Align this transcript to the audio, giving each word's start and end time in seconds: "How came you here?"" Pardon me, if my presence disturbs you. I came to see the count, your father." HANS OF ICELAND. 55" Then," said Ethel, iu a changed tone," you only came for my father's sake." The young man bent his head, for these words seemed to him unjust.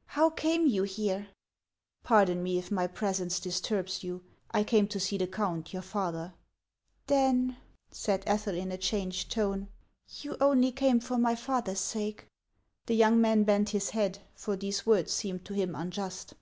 "How 0.16 0.30
came 0.30 0.66
you 0.66 0.84
here?"" 0.84 1.28
Pardon 2.04 2.42
me, 2.42 2.56
if 2.56 2.70
my 2.70 2.86
presence 2.86 3.38
disturbs 3.38 4.02
you. 4.02 4.24
I 4.50 4.64
came 4.64 4.88
to 4.88 4.98
see 4.98 5.18
the 5.18 5.26
count, 5.26 5.74
your 5.74 5.82
father." 5.82 6.30
HANS 6.30 6.30
OF 6.30 6.32
ICELAND. 6.32 7.48
55" 7.50 7.56
Then," 7.58 7.58
said 7.92 8.22
Ethel, 8.26 8.54
iu 8.54 8.70
a 8.72 8.78
changed 8.78 9.30
tone," 9.30 9.68
you 10.22 10.38
only 10.40 10.72
came 10.72 11.00
for 11.00 11.18
my 11.18 11.34
father's 11.34 11.80
sake." 11.80 12.26
The 12.86 12.94
young 12.96 13.20
man 13.20 13.44
bent 13.44 13.68
his 13.76 13.90
head, 13.90 14.20
for 14.34 14.56
these 14.56 14.86
words 14.86 15.12
seemed 15.12 15.44
to 15.44 15.52
him 15.52 15.74
unjust. 15.74 16.32